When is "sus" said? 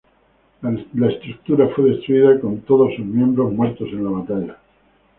2.95-3.05